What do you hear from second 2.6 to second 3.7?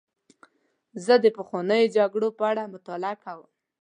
مطالعه کوم.